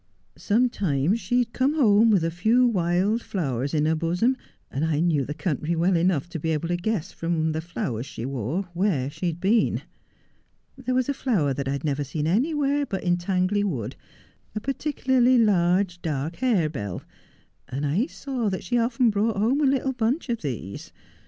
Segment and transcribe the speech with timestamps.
[0.35, 4.35] Sometimes she would come home with a few wild flowers in her bosom,
[4.71, 8.07] and I knew the country well enough to be able to guess from the flowers
[8.07, 9.83] she wore where she had been.
[10.75, 13.95] There was a flower that I had never seen anywhere but in Tangley Wood,
[14.55, 17.03] a particularly large dark harebell,
[17.69, 20.91] and I saw that she often brought home a little bunch of these.